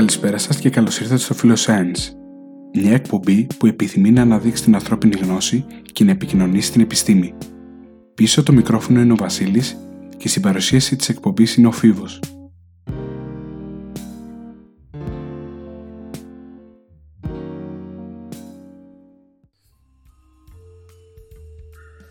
Καλησπέρα 0.00 0.38
σας 0.38 0.58
και 0.58 0.70
καλώς 0.70 1.00
ήρθατε 1.00 1.20
στο 1.20 1.34
Science. 1.56 2.14
Μια 2.74 2.92
εκπομπή 2.92 3.46
που 3.58 3.66
επιθυμεί 3.66 4.10
να 4.10 4.22
αναδείξει 4.22 4.62
την 4.62 4.74
ανθρώπινη 4.74 5.16
γνώση 5.16 5.64
και 5.92 6.04
να 6.04 6.10
επικοινωνήσει 6.10 6.72
την 6.72 6.80
επιστήμη. 6.80 7.34
Πίσω 8.14 8.42
το 8.42 8.52
μικρόφωνο 8.52 9.00
είναι 9.00 9.12
ο 9.12 9.16
Βασίλης 9.16 9.76
και 10.16 10.28
στην 10.28 10.42
παρουσίαση 10.42 10.96
της 10.96 11.08
εκπομπής 11.08 11.56
είναι 11.56 11.66
ο 11.66 11.72
Φίβος. 11.72 12.20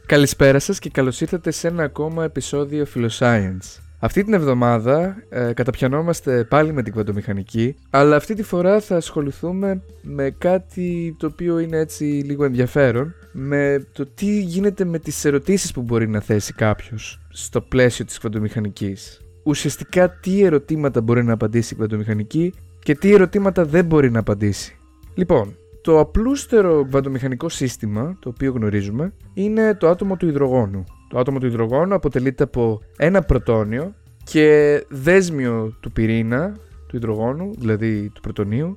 Καλησπέρα 0.05 0.59
σας 0.59 0.79
και 0.79 0.89
καλώς 0.89 1.21
ήρθατε 1.21 1.51
σε 1.51 1.67
ένα 1.67 1.83
ακόμα 1.83 2.23
επεισόδιο 2.23 2.85
Philoscience. 2.95 3.88
Αυτή 4.01 4.23
την 4.23 4.33
εβδομάδα 4.33 5.15
ε, 5.29 5.53
καταπιανόμαστε 5.53 6.43
πάλι 6.43 6.73
με 6.73 6.83
την 6.83 6.93
κβαντομηχανική, 6.93 7.75
αλλά 7.89 8.15
αυτή 8.15 8.33
τη 8.33 8.43
φορά 8.43 8.79
θα 8.79 8.95
ασχοληθούμε 8.95 9.81
με 10.01 10.35
κάτι 10.37 11.15
το 11.19 11.27
οποίο 11.27 11.59
είναι 11.59 11.77
έτσι 11.77 12.03
λίγο 12.03 12.43
ενδιαφέρον, 12.43 13.13
με 13.31 13.85
το 13.91 14.05
τι 14.05 14.39
γίνεται 14.41 14.85
με 14.85 14.99
τις 14.99 15.25
ερωτήσεις 15.25 15.71
που 15.71 15.81
μπορεί 15.81 16.07
να 16.07 16.19
θέσει 16.19 16.53
κάποιος 16.53 17.19
στο 17.29 17.61
πλαίσιο 17.61 18.05
της 18.05 18.17
κβαντομηχανικής. 18.17 19.21
Ουσιαστικά 19.43 20.09
τι 20.09 20.43
ερωτήματα 20.43 21.01
μπορεί 21.01 21.23
να 21.23 21.33
απαντήσει 21.33 21.73
η 21.73 21.77
κβαντομηχανική 21.77 22.53
και 22.83 22.95
τι 22.95 23.13
ερωτήματα 23.13 23.65
δεν 23.65 23.85
μπορεί 23.85 24.11
να 24.11 24.19
απαντήσει. 24.19 24.77
Λοιπόν, 25.13 25.55
το 25.81 25.99
απλούστερο 25.99 26.85
κβαντομηχανικό 26.85 27.49
σύστημα, 27.49 28.17
το 28.19 28.29
οποίο 28.29 28.51
γνωρίζουμε, 28.51 29.13
είναι 29.33 29.75
το 29.75 29.89
άτομο 29.89 30.15
του 30.15 30.27
υδρογόνου. 30.27 30.83
Το 31.09 31.19
άτομο 31.19 31.39
του 31.39 31.45
υδρογόνου 31.45 31.93
αποτελείται 31.93 32.43
από 32.43 32.81
ένα 32.97 33.21
πρωτόνιο 33.21 33.93
και 34.23 34.85
δέσμιο 34.89 35.77
του 35.79 35.91
πυρήνα 35.91 36.57
του 36.87 36.95
υδρογόνου, 36.95 37.51
δηλαδή 37.57 38.09
του 38.13 38.21
πρωτονίου, 38.21 38.75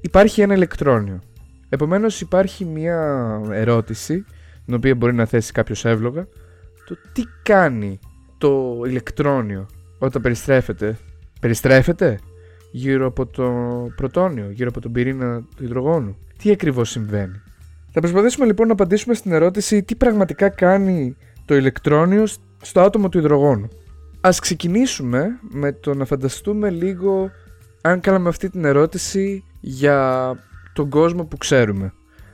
υπάρχει 0.00 0.40
ένα 0.40 0.54
ηλεκτρόνιο. 0.54 1.20
Επομένως 1.68 2.20
υπάρχει 2.20 2.64
μια 2.64 3.40
ερώτηση, 3.50 4.24
την 4.64 4.74
οποία 4.74 4.94
μπορεί 4.94 5.14
να 5.14 5.24
θέσει 5.24 5.52
κάποιος 5.52 5.84
εύλογα, 5.84 6.26
το 6.86 6.96
τι 7.12 7.22
κάνει 7.42 7.98
το 8.38 8.82
ηλεκτρόνιο 8.86 9.66
όταν 9.98 10.22
περιστρέφεται. 10.22 10.98
Περιστρέφεται 11.40 12.18
γύρω 12.70 13.06
από 13.06 13.26
το 13.26 13.52
πρωτόνιο, 13.96 14.50
γύρω 14.50 14.68
από 14.68 14.80
τον 14.80 14.92
πυρήνα 14.92 15.42
του 15.56 15.64
υδρογόνου. 15.64 16.16
Τι 16.38 16.50
ακριβώς 16.50 16.90
συμβαίνει; 16.90 17.40
Θα 17.90 18.00
προσπαθήσουμε 18.00 18.46
λοιπόν 18.46 18.66
να 18.66 18.72
απαντήσουμε 18.72 19.14
στην 19.14 19.32
ερώτηση 19.32 19.82
τι 19.82 19.94
πραγματικά 19.96 20.48
κάνει 20.48 21.16
το 21.48 21.56
ηλεκτρόνιο 21.56 22.26
στο 22.62 22.80
άτομο 22.80 23.08
του 23.08 23.18
υδρογόνου. 23.18 23.68
Ας 24.20 24.40
ξεκινήσουμε 24.40 25.38
με 25.50 25.72
το 25.72 25.94
να 25.94 26.04
φανταστούμε 26.04 26.70
λίγο 26.70 27.30
αν 27.80 28.00
κάναμε 28.00 28.28
αυτή 28.28 28.50
την 28.50 28.64
ερώτηση 28.64 29.44
για 29.60 30.32
τον 30.72 30.88
κόσμο 30.88 31.24
που 31.24 31.36
ξέρουμε. 31.36 31.92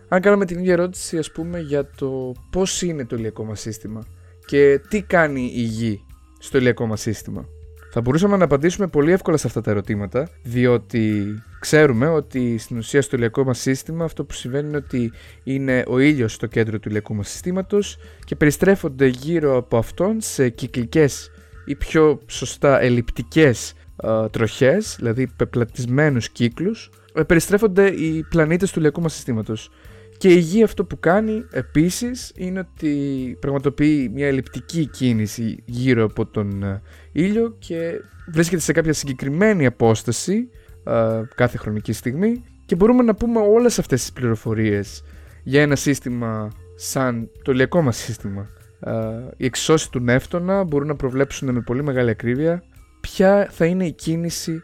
Αν 0.09 0.21
κάναμε 0.21 0.45
την 0.45 0.59
ίδια 0.59 0.73
ερώτηση 0.73 1.19
ας 1.19 1.31
πούμε 1.33 1.61
για 1.61 1.91
το 1.97 2.33
πώς 2.51 2.83
είναι 2.83 3.05
το 3.05 3.17
ηλιακό 3.17 3.45
μας 3.45 3.61
σύστημα 3.61 4.05
και 4.47 4.81
τι 4.89 5.03
κάνει 5.03 5.53
η 5.55 5.63
γη 5.63 6.05
στο 6.39 6.59
ηλιακό 6.59 6.87
μας 6.87 7.01
σύστημα. 7.01 7.49
Θα 7.97 8.03
μπορούσαμε 8.03 8.37
να 8.37 8.45
απαντήσουμε 8.45 8.87
πολύ 8.87 9.13
εύκολα 9.13 9.37
σε 9.37 9.47
αυτά 9.47 9.61
τα 9.61 9.71
ερωτήματα, 9.71 10.29
διότι 10.43 11.25
ξέρουμε 11.61 12.09
ότι 12.09 12.59
στην 12.59 12.77
ουσία 12.77 13.03
στο 13.03 13.17
ηλιακό 13.17 13.45
μας 13.45 13.59
σύστημα 13.59 14.05
αυτό 14.05 14.25
που 14.25 14.33
συμβαίνει 14.33 14.69
είναι 14.69 14.77
ότι 14.77 15.13
είναι 15.43 15.85
ο 15.87 15.99
ήλιος 15.99 16.33
στο 16.33 16.47
κέντρο 16.47 16.79
του 16.79 16.89
ηλιακού 16.89 17.15
μας 17.15 17.29
συστήματος 17.29 17.97
και 18.25 18.37
περιστρέφονται 18.37 19.07
γύρω 19.07 19.57
από 19.57 19.77
αυτόν 19.77 20.17
σε 20.21 20.49
κυκλικές 20.49 21.31
ή 21.65 21.75
πιο 21.75 22.21
σωστά 22.27 22.81
ελλειπτικές 22.81 23.75
α, 23.97 24.31
τροχές, 24.31 24.95
δηλαδή 24.99 25.29
πεπλατισμένους 25.37 26.29
κύκλους, 26.29 26.91
ε, 27.15 27.23
περιστρέφονται 27.23 27.87
οι 27.87 28.23
πλανήτες 28.29 28.73
του 28.73 28.79
ηλιακού 28.79 29.01
μας 29.01 29.13
συστήματος. 29.13 29.71
Και 30.17 30.29
η 30.29 30.39
γη 30.39 30.63
αυτό 30.63 30.85
που 30.85 31.01
κάνει 31.01 31.45
επίσης 31.51 32.33
είναι 32.37 32.59
ότι 32.59 33.37
πραγματοποιεί 33.41 34.11
μια 34.15 34.27
ελλειπτική 34.27 34.87
κίνηση 34.87 35.63
γύρω 35.65 36.05
από 36.05 36.27
τον 36.27 36.63
ε, 36.63 36.83
ήλιο 37.15 37.57
και 37.59 38.01
βρίσκεται 38.27 38.63
σε 38.63 38.73
κάποια 38.73 38.93
συγκεκριμένη 38.93 39.67
απόσταση 39.67 40.49
ε, 40.85 41.21
κάθε 41.35 41.59
χρονική 41.59 41.93
στιγμή 41.93 42.45
και 42.67 42.77
μπορούμε 42.77 43.03
να 43.03 43.15
πούμε 43.15 43.41
όλες 43.41 43.79
αυτές 43.79 44.01
τις 44.01 44.13
πληροφορίες 44.13 45.03
για 45.43 45.63
ένα 45.63 45.77
σύστημα 45.77 46.53
σαν 46.77 47.31
το 47.43 47.53
ηλιακό 47.53 47.83
μας 47.83 47.97
σύστημα. 47.97 48.49
Ε, 48.81 48.93
οι 49.37 49.45
εξώσεις 49.45 49.89
του 49.89 50.01
νεύτωνα 50.01 50.65
μπορούν 50.65 50.89
να 50.89 50.97
προβλέψουν 50.97 51.51
με 51.51 51.61
πολύ 51.61 51.83
μεγάλη 51.83 52.11
ακρίβεια 52.11 52.63
ποια 53.01 53.49
θα 53.51 53.65
είναι 53.65 53.87
η 53.87 53.93
κίνηση 53.93 54.63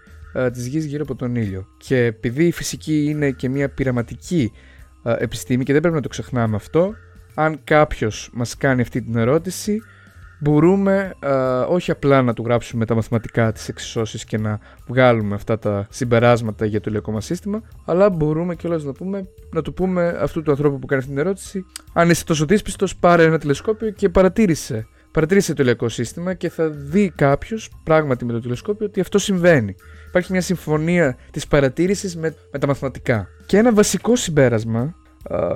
της 0.52 0.66
γης 0.66 0.84
γύρω 0.84 1.02
από 1.02 1.14
τον 1.14 1.36
ήλιο. 1.36 1.66
Και 1.76 2.04
επειδή 2.04 2.46
η 2.46 2.52
φυσική 2.52 3.04
είναι 3.04 3.30
και 3.30 3.48
μια 3.48 3.68
πειραματική 3.68 4.52
επιστήμη 5.18 5.64
και 5.64 5.72
δεν 5.72 5.80
πρέπει 5.80 5.96
να 5.96 6.02
το 6.02 6.08
ξεχνάμε 6.08 6.56
αυτό. 6.56 6.94
Αν 7.34 7.60
κάποιος 7.64 8.30
μας 8.32 8.56
κάνει 8.56 8.80
αυτή 8.80 9.02
την 9.02 9.16
ερώτηση, 9.16 9.82
μπορούμε 10.40 11.14
όχι 11.68 11.90
απλά 11.90 12.22
να 12.22 12.32
του 12.32 12.42
γράψουμε 12.42 12.84
τα 12.84 12.94
μαθηματικά 12.94 13.52
της 13.52 13.68
εξισώσεις 13.68 14.24
και 14.24 14.38
να 14.38 14.58
βγάλουμε 14.86 15.34
αυτά 15.34 15.58
τα 15.58 15.86
συμπεράσματα 15.90 16.64
για 16.64 16.80
το 16.80 16.84
ηλιακό 16.88 17.12
μας 17.12 17.24
σύστημα, 17.24 17.62
αλλά 17.84 18.10
μπορούμε 18.10 18.54
κιόλας 18.54 18.84
να, 18.84 18.92
πούμε, 18.92 19.28
να 19.52 19.62
του 19.62 19.74
πούμε 19.74 20.16
αυτού 20.20 20.42
του 20.42 20.50
ανθρώπου 20.50 20.78
που 20.78 20.86
κάνει 20.86 21.00
αυτή 21.00 21.14
την 21.14 21.20
ερώτηση, 21.20 21.64
αν 21.92 22.10
είσαι 22.10 22.24
τόσο 22.24 22.44
δύσπιστος, 22.44 22.96
πάρε 22.96 23.24
ένα 23.24 23.38
τηλεσκόπιο 23.38 23.90
και 23.90 24.08
παρατήρησε. 24.08 24.86
Παρατήρησε 25.12 25.54
το 25.54 25.62
ηλιακό 25.62 25.88
σύστημα 25.88 26.34
και 26.34 26.48
θα 26.48 26.68
δει 26.68 27.12
κάποιος 27.16 27.70
πράγματι 27.84 28.24
με 28.24 28.32
το 28.32 28.40
τηλεσκόπιο 28.40 28.86
ότι 28.86 29.00
αυτό 29.00 29.18
συμβαίνει 29.18 29.74
υπάρχει 30.08 30.32
μια 30.32 30.40
συμφωνία 30.40 31.16
της 31.30 31.46
παρατήρησης 31.46 32.16
με, 32.16 32.34
με 32.52 32.58
τα 32.58 32.66
μαθηματικά. 32.66 33.28
Και 33.46 33.56
ένα 33.56 33.72
βασικό 33.72 34.16
συμπέρασμα 34.16 34.94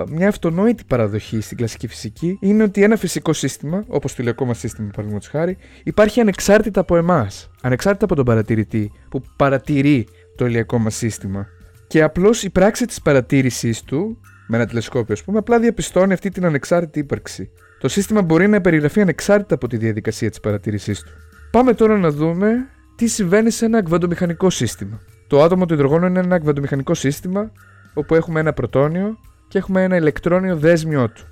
μια 0.09 0.27
αυτονόητη 0.27 0.83
παραδοχή 0.87 1.41
στην 1.41 1.57
κλασική 1.57 1.87
φυσική 1.87 2.37
είναι 2.41 2.63
ότι 2.63 2.83
ένα 2.83 2.95
φυσικό 2.95 3.33
σύστημα, 3.33 3.83
όπως 3.87 4.11
το 4.11 4.17
ηλιακό 4.21 4.45
μας 4.45 4.57
σύστημα, 4.57 4.89
παραδείγματος 4.89 5.29
χάρη, 5.29 5.57
υπάρχει 5.83 6.19
ανεξάρτητα 6.19 6.79
από 6.79 6.95
εμάς. 6.95 7.49
Ανεξάρτητα 7.61 8.05
από 8.05 8.15
τον 8.15 8.25
παρατηρητή 8.25 8.91
που 9.09 9.21
παρατηρεί 9.35 10.07
το 10.35 10.45
ηλιακό 10.45 10.77
μας 10.77 10.95
σύστημα. 10.95 11.47
Και 11.87 12.03
απλώς 12.03 12.43
η 12.43 12.49
πράξη 12.49 12.85
της 12.85 13.01
παρατήρησής 13.01 13.83
του, 13.83 14.17
με 14.47 14.57
ένα 14.57 14.65
τηλεσκόπιο, 14.65 15.13
ας 15.13 15.23
πούμε, 15.23 15.37
απλά 15.37 15.59
διαπιστώνει 15.59 16.13
αυτή 16.13 16.29
την 16.29 16.45
ανεξάρτητη 16.45 16.99
ύπαρξη. 16.99 17.49
Το 17.79 17.87
σύστημα 17.87 18.21
μπορεί 18.21 18.47
να 18.47 18.61
περιγραφεί 18.61 19.01
ανεξάρτητα 19.01 19.55
από 19.55 19.67
τη 19.67 19.77
διαδικασία 19.77 20.29
της 20.29 20.39
παρατήρησής 20.39 21.01
του. 21.01 21.11
Πάμε 21.51 21.73
τώρα 21.73 21.97
να 21.97 22.11
δούμε 22.11 22.67
τι 22.95 23.07
συμβαίνει 23.07 23.49
σε 23.49 23.65
ένα 23.65 23.83
κβαντομηχανικό 23.83 24.49
σύστημα. 24.49 25.01
Το 25.27 25.43
άτομο 25.43 25.65
του 25.65 25.73
υδρογόνου 25.73 26.05
είναι 26.05 26.19
ένα 26.19 26.39
κβαντομηχανικό 26.39 26.93
σύστημα 26.93 27.51
όπου 27.93 28.15
έχουμε 28.15 28.39
ένα 28.39 28.53
πρωτόνιο 28.53 29.17
και 29.47 29.57
έχουμε 29.57 29.83
ένα 29.83 29.95
ηλεκτρόνιο 29.95 30.57
δέσμιό 30.57 31.09
του. 31.09 31.23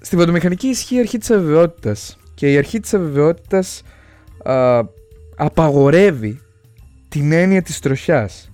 Στην 0.00 0.18
κβαντομηχανική 0.18 0.66
ισχύει 0.66 0.96
η 0.96 0.98
αρχή 0.98 1.18
της 1.18 1.30
αβεβαιότητας 1.30 2.18
και 2.34 2.52
η 2.52 2.56
αρχή 2.56 2.80
της 2.80 2.94
αβεβαιότητας 2.94 3.82
απαγορεύει 5.36 6.40
την 7.08 7.32
έννοια 7.32 7.62
της 7.62 7.78
τροχιάς. 7.78 8.50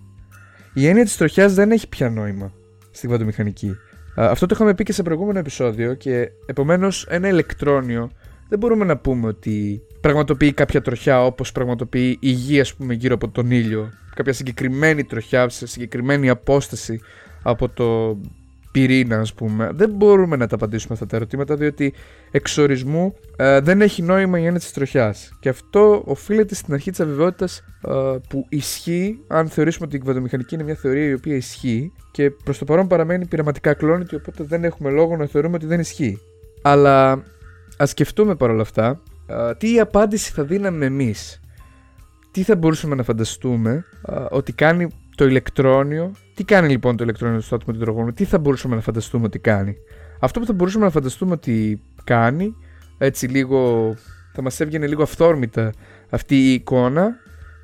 Η 0.74 0.86
έννοια 0.86 1.04
της 1.04 1.16
τροχιάς 1.16 1.54
δεν 1.54 1.70
έχει 1.70 1.88
πια 1.88 2.10
νόημα 2.10 2.52
στην 2.90 3.08
κβαντομηχανική. 3.08 3.76
αυτό 4.14 4.46
το 4.46 4.54
είχαμε 4.54 4.74
πει 4.74 4.84
και 4.84 4.92
σε 4.92 5.02
προηγούμενο 5.02 5.38
επεισόδιο 5.38 5.94
και 5.94 6.30
επομένως 6.46 7.06
ένα 7.08 7.28
ηλεκτρόνιο 7.28 8.10
δεν 8.48 8.58
μπορούμε 8.58 8.84
να 8.84 8.96
πούμε 8.96 9.26
ότι 9.26 9.82
πραγματοποιεί 10.00 10.52
κάποια 10.52 10.80
τροχιά 10.82 11.24
όπως 11.24 11.52
πραγματοποιεί 11.52 12.18
η 12.20 12.30
γη 12.30 12.60
ας 12.60 12.74
πούμε 12.74 12.94
γύρω 12.94 13.14
από 13.14 13.28
τον 13.28 13.50
ήλιο 13.50 13.92
κάποια 14.14 14.32
συγκεκριμένη 14.32 15.04
τροχιά 15.04 15.48
σε 15.48 15.66
συγκεκριμένη 15.66 16.28
απόσταση 16.28 17.00
από 17.42 17.68
το 17.68 18.18
πυρήνα 18.76 19.20
ας 19.20 19.34
πούμε 19.34 19.70
δεν 19.74 19.90
μπορούμε 19.90 20.36
να 20.36 20.46
τα 20.46 20.54
απαντήσουμε 20.54 20.94
αυτά 20.94 21.06
τα 21.06 21.16
ερωτήματα 21.16 21.56
διότι 21.56 21.92
εξορισμού 22.30 23.14
ε, 23.36 23.60
δεν 23.60 23.80
έχει 23.80 24.02
νόημα 24.02 24.38
η 24.38 24.44
έννοια 24.44 24.60
της 24.60 24.72
τροχιάς 24.72 25.32
και 25.40 25.48
αυτό 25.48 26.02
οφείλεται 26.06 26.54
στην 26.54 26.74
αρχή 26.74 26.90
της 26.90 27.00
αβεβαιότητας 27.00 27.62
ε, 27.88 27.92
που 28.28 28.46
ισχύει 28.48 29.18
αν 29.26 29.48
θεωρήσουμε 29.48 29.86
ότι 29.86 29.96
η 29.96 29.98
κυβερνομηχανική 29.98 30.54
είναι 30.54 30.64
μια 30.64 30.74
θεωρία 30.74 31.08
η 31.08 31.12
οποία 31.12 31.34
ισχύει 31.34 31.92
και 32.10 32.30
προς 32.30 32.58
το 32.58 32.64
παρόν 32.64 32.86
παραμένει 32.86 33.26
πειραματικά 33.26 33.74
κλόνητη 33.74 34.14
οπότε 34.14 34.44
δεν 34.44 34.64
έχουμε 34.64 34.90
λόγο 34.90 35.16
να 35.16 35.26
θεωρούμε 35.26 35.56
ότι 35.56 35.66
δεν 35.66 35.80
ισχύει 35.80 36.18
αλλά 36.62 37.22
ας 37.76 37.90
σκεφτούμε 37.90 38.34
παρόλα 38.34 38.62
αυτά 38.62 39.00
τι 39.58 39.80
απάντηση 39.80 40.32
θα 40.32 40.44
δίναμε 40.44 40.84
εμείς. 40.84 41.40
Τι 42.30 42.42
θα 42.42 42.56
μπορούσαμε 42.56 42.94
να 42.94 43.02
φανταστούμε 43.02 43.84
ότι 44.30 44.52
κάνει 44.52 44.88
το 45.14 45.24
ηλεκτρόνιο. 45.24 46.12
Τι 46.36 46.44
κάνει 46.44 46.68
λοιπόν 46.68 46.96
το 46.96 47.04
ηλεκτρόνιο 47.04 47.40
στο 47.40 47.54
άτομο 47.54 47.72
του 47.72 47.82
υδρογόνου, 47.82 48.12
τι 48.12 48.24
θα 48.24 48.38
μπορούσαμε 48.38 48.74
να 48.74 48.80
φανταστούμε 48.80 49.24
ότι 49.24 49.38
κάνει; 49.38 49.76
Αυτό 50.20 50.40
που 50.40 50.46
θα 50.46 50.52
μπορούσαμε 50.52 50.84
να 50.84 50.90
φανταστούμε 50.90 51.32
ότι 51.32 51.82
κάνει, 52.04 52.54
έτσι 52.98 53.26
λίγο, 53.26 53.94
θα 54.32 54.42
μας 54.42 54.60
έβγαινε 54.60 54.86
λίγο 54.86 55.02
αυθόρμητα 55.02 55.72
αυτή 56.10 56.36
η 56.36 56.52
εικόνα, 56.52 57.16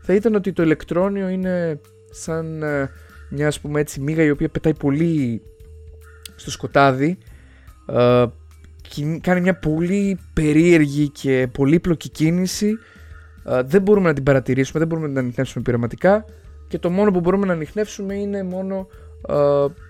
θα 0.02 0.14
ήταν 0.14 0.34
ότι 0.34 0.52
το 0.52 0.62
ηλεκτρόνιο 0.62 1.28
είναι 1.28 1.80
σαν 2.10 2.62
ε, 2.62 2.90
μια 3.30 3.46
ας 3.46 3.60
πούμε 3.60 3.80
έτσι 3.80 4.00
μίγα 4.00 4.22
η 4.22 4.30
οποία 4.30 4.48
πετάει 4.48 4.74
πολύ 4.74 5.42
στο 6.36 6.50
σκοτάδι 6.50 7.18
κάνει 9.20 9.40
μια 9.40 9.58
πολύ 9.58 10.18
περίεργη 10.32 11.08
και 11.08 11.48
πολύπλοκη 11.52 12.08
κίνηση. 12.08 12.78
δεν 13.64 13.82
μπορούμε 13.82 14.08
να 14.08 14.14
την 14.14 14.22
παρατηρήσουμε, 14.22 14.78
δεν 14.78 14.88
μπορούμε 14.88 15.06
να 15.06 15.12
την 15.12 15.22
ανοιχνεύσουμε 15.22 15.62
πειραματικά 15.62 16.24
και 16.72 16.78
το 16.78 16.90
μόνο 16.90 17.10
που 17.10 17.20
μπορούμε 17.20 17.46
να 17.46 17.52
ανοιχνεύσουμε 17.52 18.14
είναι 18.14 18.42
μόνο 18.42 18.86
ε, 19.28 19.34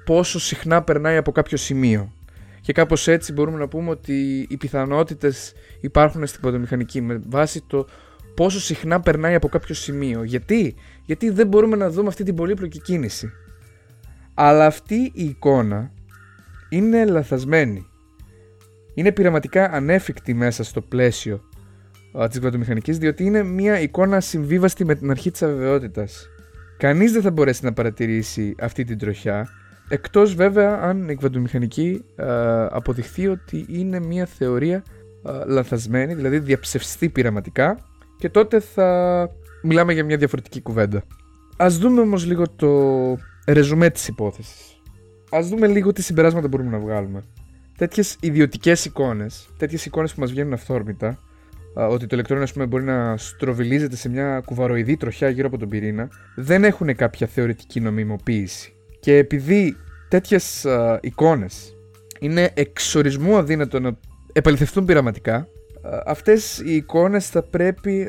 πόσο 0.05 0.39
συχνά 0.39 0.83
περνάει 0.83 1.17
από 1.17 1.33
κάποιο 1.33 1.57
σημείο. 1.57 2.13
Και 2.61 2.73
κάπως 2.73 3.09
έτσι 3.09 3.33
μπορούμε 3.33 3.59
να 3.59 3.69
πούμε 3.69 3.91
ότι 3.91 4.47
οι 4.51 4.57
πιθανότητες 4.57 5.53
υπάρχουν 5.81 6.27
στην 6.27 6.41
ποδομηχανική 6.41 7.01
με 7.01 7.23
βάση 7.29 7.63
το 7.67 7.87
πόσο 8.35 8.61
συχνά 8.61 9.01
περνάει 9.01 9.35
από 9.35 9.49
κάποιο 9.49 9.75
σημείο. 9.75 10.23
Γιατί; 10.23 10.75
Γιατί 11.05 11.31
δεν 11.31 11.47
μπορούμε 11.47 11.77
να 11.77 11.91
δούμε 11.91 12.09
αυτή 12.09 12.25
την 12.25 12.35
πολύπλοκη 12.35 12.81
κίνηση. 12.81 13.33
Αλλά 14.35 14.67
αυτή 14.67 15.13
η 15.15 15.25
εικόνα 15.25 15.93
είναι 16.69 17.05
λαθασμένη. 17.05 17.87
Είναι 18.95 19.13
πειραματικά 19.13 19.71
ανέφικτη 19.73 20.35
μέσα 20.35 20.65
στο 20.65 20.81
πλαίσιο 20.81 21.41
τη 22.13 22.29
της 22.29 22.39
κβαντομηχανικής 22.39 22.99
διότι 22.99 23.25
είναι 23.25 23.43
μια 23.43 23.81
εικόνα 23.81 24.21
συμβίβαστη 24.21 24.85
με 24.85 24.95
την 24.95 25.11
αρχή 25.11 25.31
της 25.31 25.43
αβεβαιότητας. 25.43 26.29
Κανείς 26.83 27.13
δεν 27.13 27.23
θα 27.23 27.31
μπορέσει 27.31 27.65
να 27.65 27.73
παρατηρήσει 27.73 28.55
αυτή 28.61 28.85
την 28.85 28.99
τροχιά 28.99 29.49
εκτός 29.89 30.35
βέβαια 30.35 30.79
αν 30.83 31.09
η 31.09 31.15
κβαντομηχανική 31.15 32.05
αποδειχθεί 32.71 33.29
ότι 33.29 33.67
είναι 33.69 34.01
μια 34.01 34.27
θεωρία 34.27 34.83
λανθασμένη, 35.47 36.15
δηλαδή 36.15 36.39
διαψευστεί 36.39 37.09
πειραματικά 37.09 37.79
και 38.19 38.29
τότε 38.29 38.61
θα 38.61 39.29
μιλάμε 39.63 39.93
για 39.93 40.05
μια 40.05 40.17
διαφορετική 40.17 40.61
κουβέντα. 40.61 41.03
Ας 41.57 41.79
δούμε 41.79 42.01
όμως 42.01 42.27
λίγο 42.27 42.45
το 42.57 42.71
ρεζουμέ 43.47 43.91
της 43.91 44.09
υπόθεσης. 44.09 44.81
Ας 45.31 45.49
δούμε 45.49 45.67
λίγο 45.67 45.93
τι 45.93 46.03
συμπεράσματα 46.03 46.49
μπορούμε 46.49 46.71
να 46.71 46.79
βγάλουμε. 46.79 47.23
Τέτοιες 47.79 48.17
ιδιωτικές 48.21 48.85
εικόνες, 48.85 49.49
τέτοιες 49.57 49.87
εικόνες 49.87 50.15
που 50.15 50.21
μας 50.21 50.31
βγαίνουν 50.31 50.53
αυθόρμητα, 50.53 51.19
ότι 51.75 52.07
το 52.07 52.17
ηλεκτρόνιο 52.17 52.47
πούμε, 52.53 52.67
μπορεί 52.67 52.85
να 52.85 53.17
στροβιλίζεται 53.17 53.97
σε 53.97 54.09
μια 54.09 54.43
κουβαροειδή 54.45 54.97
τροχιά 54.97 55.29
γύρω 55.29 55.47
από 55.47 55.59
τον 55.59 55.69
πυρήνα, 55.69 56.09
δεν 56.37 56.65
έχουν 56.65 56.97
κάποια 56.97 57.27
θεωρητική 57.27 57.81
νομιμοποίηση. 57.81 58.75
Και 59.01 59.17
επειδή 59.17 59.77
τέτοιες 60.09 60.67
εικόνες 61.01 61.77
είναι 62.21 62.51
εξορισμού 62.55 63.37
αδύνατο 63.37 63.81
να 63.81 63.99
επαληθευτούν 64.33 64.85
πειραματικά, 64.85 65.49
αυτές 66.07 66.59
οι 66.59 66.75
εικόνες 66.75 67.29
θα 67.29 67.43
πρέπει 67.43 68.09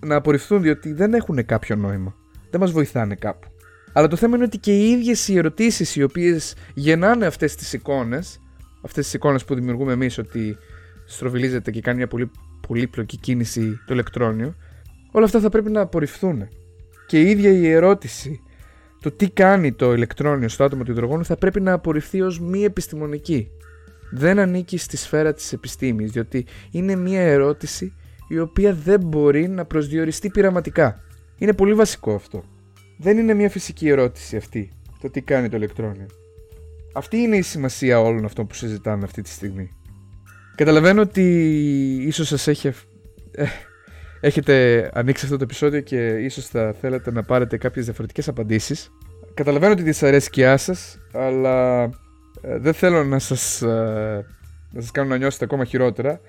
να 0.00 0.14
απορριφθούν 0.14 0.62
διότι 0.62 0.92
δεν 0.92 1.14
έχουν 1.14 1.46
κάποιο 1.46 1.76
νόημα. 1.76 2.14
Δεν 2.50 2.60
μας 2.60 2.72
βοηθάνε 2.72 3.14
κάπου. 3.14 3.48
Αλλά 3.92 4.08
το 4.08 4.16
θέμα 4.16 4.36
είναι 4.36 4.44
ότι 4.44 4.58
και 4.58 4.72
οι 4.72 4.90
ίδιες 4.90 5.28
οι 5.28 5.36
ερωτήσεις 5.36 5.96
οι 5.96 6.02
οποίες 6.02 6.54
γεννάνε 6.74 7.26
αυτές 7.26 7.54
τις 7.54 7.72
εικόνες, 7.72 8.40
αυτές 8.82 9.04
τις 9.04 9.14
εικόνες 9.14 9.44
που 9.44 9.54
δημιουργούμε 9.54 9.92
εμείς 9.92 10.18
ότι 10.18 10.56
στροβιλίζεται 11.04 11.70
και 11.70 11.80
κάνει 11.80 11.96
μια 11.96 12.06
πολύ 12.06 12.30
πολύπλοκη 12.66 13.16
κίνηση 13.16 13.80
το 13.86 13.94
ηλεκτρόνιο, 13.94 14.54
όλα 15.12 15.24
αυτά 15.24 15.40
θα 15.40 15.48
πρέπει 15.48 15.70
να 15.70 15.80
απορριφθούν. 15.80 16.48
Και 17.06 17.20
η 17.20 17.30
ίδια 17.30 17.50
η 17.50 17.70
ερώτηση, 17.70 18.40
το 19.00 19.10
τι 19.10 19.30
κάνει 19.30 19.72
το 19.72 19.92
ηλεκτρόνιο 19.92 20.48
στο 20.48 20.64
άτομο 20.64 20.82
του 20.82 20.90
υδρογόνου 20.90 21.24
θα 21.24 21.36
πρέπει 21.36 21.60
να 21.60 21.72
απορριφθεί 21.72 22.20
ως 22.20 22.40
μη 22.40 22.64
επιστημονική 22.64 23.50
δεν 24.16 24.38
ανήκει 24.38 24.76
στη 24.76 24.96
σφαίρα 24.96 25.32
της 25.34 25.52
επιστήμης, 25.52 26.10
διότι 26.10 26.46
είναι 26.70 26.96
μια 26.96 27.20
ερώτηση 27.20 27.94
η 28.28 28.38
οποία 28.38 28.74
δεν 28.74 29.00
μπορεί 29.00 29.48
να 29.48 29.64
προσδιοριστεί 29.64 30.30
πειραματικά. 30.30 31.00
Είναι 31.38 31.52
πολύ 31.52 31.74
βασικό 31.74 32.14
αυτό. 32.14 32.44
Δεν 32.98 33.18
είναι 33.18 33.34
μια 33.34 33.50
φυσική 33.50 33.88
ερώτηση 33.88 34.36
αυτή, 34.36 34.70
το 35.00 35.10
τι 35.10 35.20
κάνει 35.20 35.48
το 35.48 35.56
ηλεκτρόνιο. 35.56 36.06
Αυτή 36.94 37.16
είναι 37.16 37.36
η 37.36 37.42
σημασία 37.42 38.00
όλων 38.00 38.24
αυτών 38.24 38.46
που 38.46 38.54
συζητάμε 38.54 39.04
αυτή 39.04 39.22
τη 39.22 39.28
στιγμή. 39.28 39.70
Καταλαβαίνω 40.54 41.00
ότι 41.00 41.22
ίσως 42.06 42.28
σας 42.28 42.46
έχει... 42.46 42.68
Ε, 43.32 43.44
έχετε 44.20 44.90
ανοίξει 44.94 45.24
αυτό 45.24 45.36
το 45.36 45.44
επεισόδιο 45.44 45.80
και 45.80 46.06
ίσως 46.08 46.46
θα 46.46 46.74
θέλετε 46.80 47.12
να 47.12 47.22
πάρετε 47.22 47.56
κάποιες 47.56 47.84
διαφορετικές 47.84 48.28
απαντήσεις. 48.28 48.90
Καταλαβαίνω 49.34 49.72
ότι 49.72 49.82
δυσαρέσκειά 49.82 50.56
σας, 50.56 50.98
αλλά 51.12 51.82
ε, 52.42 52.58
δεν 52.58 52.72
θέλω 52.72 53.04
να 53.04 53.18
σας, 53.18 53.62
ε, 53.62 54.26
να 54.70 54.80
σας 54.80 54.90
κάνω 54.90 55.08
να 55.08 55.16
νιώσετε 55.16 55.44
ακόμα 55.44 55.64
χειρότερα, 55.64 56.20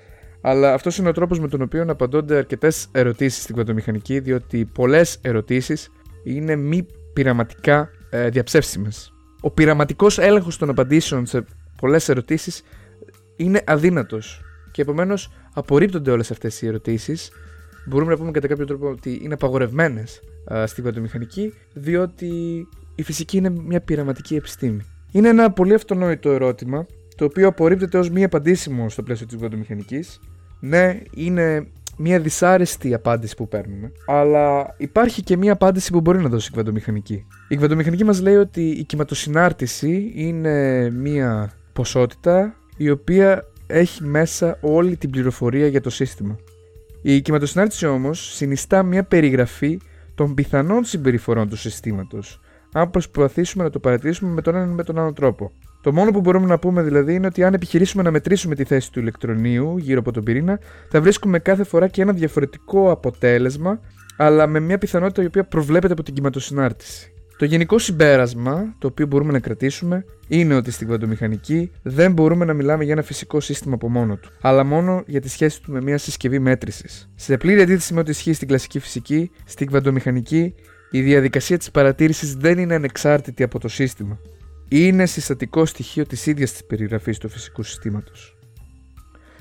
αλλά 0.42 0.74
αυτός 0.74 0.98
είναι 0.98 1.10
ο 1.10 1.12
τρόπος 1.12 1.39
με 1.39 1.48
τον 1.48 1.62
οποίο 1.62 1.86
απαντώνται 1.88 2.38
αρκετές 2.38 2.88
ερωτήσεις 2.92 3.44
στην 3.44 3.56
κβαντομηχανική, 3.56 4.19
διότι 4.19 4.66
πολλές 4.66 5.18
ερωτήσεις 5.21 5.89
είναι 6.24 6.56
μη 6.56 6.86
πειραματικά 7.13 7.89
ε, 8.10 8.30
διαψεύσιμες. 8.30 9.13
Ο 9.42 9.51
πειραματικός 9.51 10.19
έλεγχος 10.19 10.57
των 10.57 10.69
απαντήσεων 10.69 11.25
σε 11.25 11.45
πολλές 11.80 12.10
ερωτήσεις 12.10 12.63
είναι 13.36 13.62
αδύνατος 13.66 14.42
και 14.72 14.82
επομένως 14.82 15.32
απορρίπτονται 15.54 16.12
όλες 16.12 16.32
αυτές 16.32 16.62
οι 16.62 16.68
ερωτήσεις. 16.68 17.32
Μπορούμε 17.88 18.12
να 18.12 18.18
πούμε 18.18 18.32
κατά 18.32 18.48
κάποιο 18.48 18.66
τρόπο 18.66 18.90
ότι 18.90 19.20
είναι 19.24 19.34
απαγορευμένες 19.34 20.22
στην 20.66 20.84
κβαντομηχανική, 20.84 21.54
διότι 21.74 22.32
η 22.96 23.04
φυσική 23.04 23.38
είναι 23.38 23.50
μια 23.50 23.82
πειραματική 23.82 24.36
επιστήμη. 24.36 24.82
Είναι 25.12 25.30
ένα 25.30 25.52
πολύ 25.52 25.74
αυτονόητο 25.74 26.32
ερώτημα, 26.32 26.86
το 27.16 27.26
οποίο 27.26 27.48
απορρίπτεται 27.48 27.98
ως 27.98 28.10
μη 28.10 28.24
απαντήσιμο 28.24 28.90
στο 28.90 29.04
πλαίσιο 29.04 29.26
της 29.26 29.38
βιομηχανική. 29.38 30.04
Ναι, 30.60 31.02
είναι 31.16 31.68
μια 31.98 32.20
δυσάρεστη 32.20 32.94
απάντηση 32.94 33.36
που 33.36 33.48
παίρνουμε, 33.48 33.92
αλλά 34.06 34.76
υπάρχει 34.78 35.24
και 35.24 35.38
μια 35.38 35.52
απάντηση 35.52 35.92
που 35.92 36.02
μπορεί 36.02 36.22
να 36.22 36.30
δώσει 36.30 36.48
η 36.52 36.54
κβαντομηχανική. 36.54 37.26
Η 37.48 37.56
κβαντομηχανική 37.56 38.04
μας 38.04 38.22
λέει 38.22 38.36
ότι 38.36 38.62
η 38.70 38.84
κυματοσυνάρτηση 38.84 40.12
είναι 40.16 40.90
μια 40.90 41.52
ποσότητα 41.74 42.56
η 42.77 42.89
οποία 42.89 43.45
έχει 43.68 44.04
μέσα 44.04 44.57
όλη 44.62 44.98
την 44.98 45.10
πληροφορία 45.10 45.68
για 45.68 45.81
το 45.81 45.89
σύστημα. 45.89 46.39
Η 47.01 47.22
κυματοσυνάρτηση 47.22 47.86
όμως 47.86 48.33
συνιστά 48.36 48.83
μια 48.83 49.04
περιγραφή 49.04 49.80
των 50.16 50.33
πιθανών 50.33 50.83
συμπεριφορών 50.83 51.50
του 51.50 51.56
συστήματος 51.56 52.39
αν 52.77 52.89
προσπαθήσουμε 52.89 53.63
να 53.63 53.69
το 53.69 53.80
παρατηρήσουμε 53.80 54.31
με 54.31 54.42
τον 54.42 54.56
έναν 54.56 54.72
ή 54.72 54.74
με 54.74 54.83
τον 54.83 55.00
άλλο 55.00 55.13
τρόπο. 55.13 55.51
Το 55.81 55.94
μόνο 55.94 56.12
που 56.12 56.19
μπορούμε 56.19 56.45
να 56.45 56.60
πούμε 56.60 56.81
δηλαδή 56.81 57.13
είναι 57.13 57.27
ότι 57.27 57.44
αν 57.44 57.54
επιχειρήσουμε 57.54 58.04
να 58.04 58.12
μετρήσουμε 58.12 58.56
τη 58.56 58.63
θέση 58.63 58.92
του 58.92 59.00
ηλεκτρονίου 59.00 59.78
γύρω 59.78 60.00
από 60.00 60.12
τον 60.12 60.24
πυρήνα, 60.24 60.60
θα 60.89 61.01
βρίσκουμε 61.01 61.39
κάθε 61.39 61.63
φορά 61.63 61.88
και 61.88 62.01
ένα 62.01 62.13
διαφορετικό 62.13 62.92
αποτέλεσμα, 62.92 63.80
αλλά 64.18 64.48
με 64.48 64.60
μια 64.60 64.78
πιθανότητα 64.78 65.21
η 65.21 65.25
οποία 65.25 65.44
προβλέπεται 65.44 65.94
από 65.94 66.04
την 66.04 66.13
κυματοσυνάρτηση. 66.13 67.15
Το 67.38 67.46
γενικό 67.46 67.80
συμπέρασμα, 67.80 68.76
το 68.78 68.88
οποίο 68.88 69.06
μπορούμε 69.08 69.32
να 69.32 69.40
κρατήσουμε, 69.40 70.06
είναι 70.28 70.56
ότι 70.56 70.72
στην 70.72 70.88
κβαντομηχανική 70.88 71.72
δεν 71.82 72.12
μπορούμε 72.12 72.46
να 72.46 72.54
μιλάμε 72.54 72.84
για 72.84 72.94
ένα 72.94 73.02
φυσικό 73.02 73.40
σύστημα 73.40 73.74
από 73.74 73.90
μόνο 73.90 74.16
του, 74.16 74.32
αλλά 74.42 74.64
μόνο 74.64 75.04
για 75.08 75.22
τη 75.22 75.30
σχέση 75.30 75.62
του 75.62 75.72
με 75.72 75.82
μια 75.82 75.98
συσκευή 75.98 76.40
μέτρησης. 76.40 77.10
Σε 77.16 77.38
πλήρη 77.38 77.62
αντίθεση 77.62 77.94
με 77.94 78.00
ό,τι 78.00 78.12
ισχύει 78.12 78.34
στην 78.34 78.48
κλασική 78.48 78.80
φυσική, 78.80 79.31
στην 79.45 79.68
κβαντομηχανική 79.68 80.54
η 80.92 81.02
διαδικασία 81.02 81.57
της 81.57 81.71
παρατήρησης 81.71 82.36
δεν 82.36 82.57
είναι 82.57 82.76
ανεξάρτητη 82.76 83.44
από 83.44 83.59
το 83.59 83.68
σύστημα. 83.68 84.19
Είναι 84.69 85.06
συστατικό 85.06 85.66
στοιχείο 85.66 86.06
της 86.06 86.26
ίδιας 86.26 86.52
της 86.52 86.66
περιγραφής 86.66 87.18
του 87.18 87.30
φυσικού 87.30 87.64
συστήματος. 87.64 88.38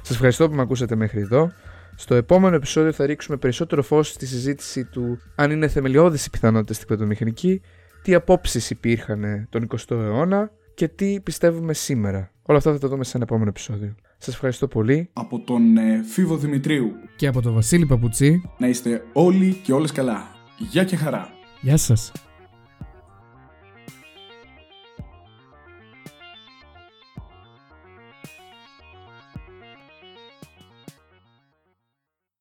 Σας 0.03 0.15
ευχαριστώ 0.15 0.49
που 0.49 0.55
με 0.55 0.63
ακούσατε 0.63 0.95
μέχρι 0.95 1.21
εδώ. 1.21 1.53
Στο 1.97 2.15
επόμενο 2.15 2.57
επεισόδιο 2.57 2.93
θα 2.93 3.07
ρίξουμε 3.07 3.37
περισσότερο 3.37 3.83
φως 3.83 4.09
στη 4.09 4.27
συζήτηση 4.27 4.85
του 4.85 5.19
αν 5.35 5.51
είναι 5.51 5.69
θεμελιώδης 5.69 6.27
οι 6.27 6.31
πιθανότητες 6.31 6.77
στην 6.77 6.89
πρωτομηχανική, 6.89 7.61
τι 8.05 8.15
απόψεις 8.15 8.71
υπήρχαν 8.71 9.47
τον 9.51 9.67
20ο 9.69 9.91
αιώνα 9.91 10.51
και 10.75 10.89
τι 10.89 11.21
πιστεύουμε 11.21 11.73
σήμερα. 11.75 12.31
Όλα 12.43 12.59
αυτά 12.59 12.73
θα 12.73 12.79
τα 12.79 12.89
δούμε 12.89 13.05
σε 13.05 13.13
ένα 13.15 13.25
επόμενο 13.29 13.49
επεισόδιο. 13.49 13.95
Σας 14.19 14.35
ευχαριστώ 14.35 14.69
πολύ. 14.69 15.11
Από 15.13 15.41
τον 15.41 15.77
ε, 15.77 16.03
Φίβο 16.03 16.37
Δημητρίου 16.37 16.93
και 17.17 17.27
από 17.27 17.43
τον 17.43 17.55
Βασίλη 17.55 17.87
Παπουτσί. 17.87 18.43
Να 18.59 18.67
είστε 18.69 19.05
όλοι 19.13 19.61
και 19.63 19.73
όλες 19.73 19.93
καλά. 19.93 20.27
Γεια 20.59 20.85
και 20.85 20.97
χαρά. 20.97 21.29
Γεια 21.61 21.77
σας. 21.77 22.13